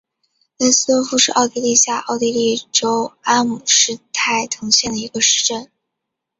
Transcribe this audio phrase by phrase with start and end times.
[0.57, 5.69] 恩斯多夫是奥地利下奥地利州阿姆施泰滕县的一个市镇。